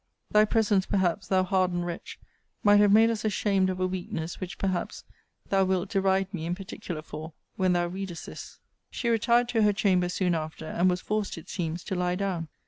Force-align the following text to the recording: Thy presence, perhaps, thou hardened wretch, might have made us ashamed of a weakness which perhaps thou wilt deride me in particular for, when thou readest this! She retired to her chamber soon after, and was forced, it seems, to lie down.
Thy 0.31 0.45
presence, 0.45 0.87
perhaps, 0.87 1.27
thou 1.27 1.43
hardened 1.43 1.85
wretch, 1.85 2.17
might 2.63 2.79
have 2.79 2.91
made 2.91 3.11
us 3.11 3.23
ashamed 3.23 3.69
of 3.69 3.79
a 3.79 3.85
weakness 3.85 4.39
which 4.39 4.57
perhaps 4.57 5.03
thou 5.49 5.63
wilt 5.63 5.89
deride 5.91 6.33
me 6.33 6.47
in 6.47 6.55
particular 6.55 7.03
for, 7.03 7.33
when 7.55 7.73
thou 7.73 7.85
readest 7.85 8.25
this! 8.25 8.57
She 8.89 9.09
retired 9.09 9.47
to 9.49 9.61
her 9.61 9.73
chamber 9.73 10.09
soon 10.09 10.33
after, 10.33 10.65
and 10.65 10.89
was 10.89 11.01
forced, 11.01 11.37
it 11.37 11.49
seems, 11.49 11.83
to 11.83 11.93
lie 11.93 12.15
down. 12.15 12.47